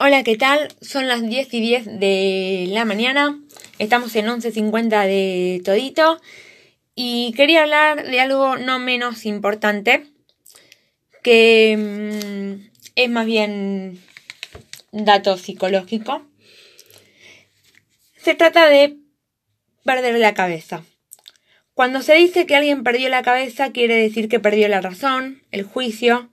Hola, 0.00 0.22
¿qué 0.22 0.36
tal? 0.36 0.68
Son 0.80 1.08
las 1.08 1.28
10 1.28 1.52
y 1.54 1.60
10 1.60 1.98
de 1.98 2.66
la 2.68 2.84
mañana. 2.84 3.42
Estamos 3.80 4.14
en 4.14 4.26
11.50 4.26 5.06
de 5.08 5.60
todito. 5.64 6.20
Y 6.94 7.32
quería 7.36 7.62
hablar 7.62 8.08
de 8.08 8.20
algo 8.20 8.56
no 8.58 8.78
menos 8.78 9.26
importante. 9.26 10.06
Que 11.24 11.76
mm, 11.76 12.78
es 12.94 13.10
más 13.10 13.26
bien 13.26 14.00
dato 14.92 15.36
psicológico. 15.36 16.24
Se 18.18 18.36
trata 18.36 18.68
de 18.68 18.98
perder 19.84 20.16
la 20.20 20.32
cabeza. 20.32 20.84
Cuando 21.74 22.02
se 22.02 22.14
dice 22.14 22.46
que 22.46 22.54
alguien 22.54 22.84
perdió 22.84 23.08
la 23.08 23.22
cabeza, 23.22 23.72
quiere 23.72 23.96
decir 23.96 24.28
que 24.28 24.38
perdió 24.38 24.68
la 24.68 24.80
razón, 24.80 25.42
el 25.50 25.64
juicio, 25.64 26.30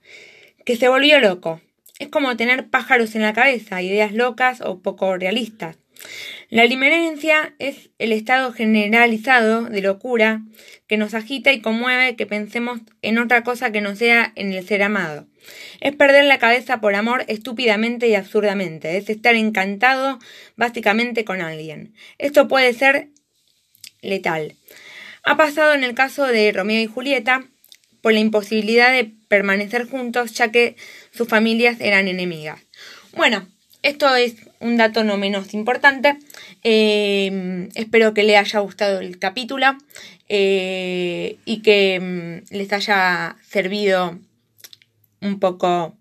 que 0.64 0.76
se 0.76 0.86
volvió 0.86 1.18
loco 1.18 1.60
es 1.98 2.08
como 2.08 2.36
tener 2.36 2.68
pájaros 2.68 3.14
en 3.14 3.22
la 3.22 3.32
cabeza, 3.32 3.82
ideas 3.82 4.12
locas 4.12 4.60
o 4.60 4.80
poco 4.80 5.16
realistas. 5.16 5.78
La 6.50 6.64
limerencia 6.64 7.54
es 7.58 7.90
el 7.98 8.12
estado 8.12 8.52
generalizado 8.52 9.64
de 9.64 9.80
locura 9.80 10.42
que 10.86 10.96
nos 10.96 11.14
agita 11.14 11.52
y 11.52 11.60
conmueve 11.60 12.16
que 12.16 12.26
pensemos 12.26 12.80
en 13.02 13.18
otra 13.18 13.42
cosa 13.42 13.72
que 13.72 13.80
no 13.80 13.96
sea 13.96 14.32
en 14.36 14.52
el 14.52 14.66
ser 14.66 14.82
amado. 14.82 15.26
Es 15.80 15.96
perder 15.96 16.24
la 16.24 16.38
cabeza 16.38 16.80
por 16.80 16.94
amor 16.94 17.24
estúpidamente 17.28 18.08
y 18.08 18.14
absurdamente. 18.14 18.96
Es 18.96 19.08
estar 19.08 19.34
encantado 19.34 20.18
básicamente 20.56 21.24
con 21.24 21.40
alguien. 21.40 21.94
Esto 22.18 22.46
puede 22.46 22.72
ser 22.74 23.08
letal. 24.02 24.54
Ha 25.24 25.36
pasado 25.36 25.74
en 25.74 25.82
el 25.82 25.94
caso 25.94 26.26
de 26.26 26.52
Romeo 26.52 26.80
y 26.80 26.86
Julieta, 26.86 27.48
por 28.00 28.12
la 28.12 28.20
imposibilidad 28.20 28.92
de 28.92 29.12
permanecer 29.28 29.88
juntos 29.88 30.32
ya 30.34 30.50
que 30.50 30.76
sus 31.12 31.28
familias 31.28 31.80
eran 31.80 32.08
enemigas. 32.08 32.60
Bueno, 33.12 33.46
esto 33.82 34.14
es 34.16 34.34
un 34.60 34.76
dato 34.76 35.04
no 35.04 35.16
menos 35.16 35.54
importante. 35.54 36.18
Eh, 36.62 37.68
espero 37.74 38.14
que 38.14 38.22
les 38.24 38.36
haya 38.36 38.60
gustado 38.60 39.00
el 39.00 39.18
capítulo 39.18 39.76
eh, 40.28 41.36
y 41.44 41.62
que 41.62 42.00
mm, 42.00 42.54
les 42.54 42.72
haya 42.72 43.36
servido 43.48 44.18
un 45.20 45.40
poco 45.40 45.96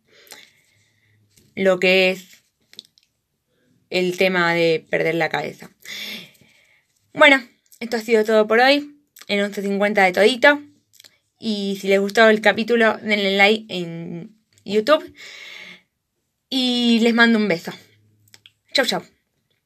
lo 1.55 1.79
que 1.79 2.11
es 2.11 2.43
el 3.89 4.17
tema 4.17 4.53
de 4.53 4.85
perder 4.89 5.15
la 5.15 5.29
cabeza. 5.29 5.69
Bueno, 7.13 7.41
esto 7.79 7.97
ha 7.97 8.01
sido 8.01 8.25
todo 8.25 8.47
por 8.47 8.59
hoy 8.59 8.95
en 9.27 9.39
11.50 9.39 10.03
de 10.03 10.11
todito. 10.11 10.61
Y 11.47 11.77
si 11.79 11.89
les 11.89 11.99
gustó 11.99 12.27
el 12.27 12.41
capítulo, 12.41 12.97
denle 13.03 13.37
like 13.37 13.67
en 13.69 14.35
YouTube. 14.63 15.13
Y 16.49 16.97
les 17.01 17.13
mando 17.13 17.37
un 17.37 17.47
beso. 17.47 17.71
Chau, 18.73 18.83
chau. 18.83 19.03